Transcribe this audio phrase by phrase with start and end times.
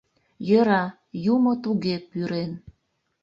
[0.47, 0.83] Йӧра,
[1.33, 2.51] юмо туге пӱрен.